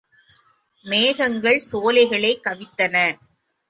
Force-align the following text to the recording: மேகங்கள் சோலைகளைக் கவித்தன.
மேகங்கள் 0.85 1.61
சோலைகளைக் 1.71 2.43
கவித்தன. 2.43 2.95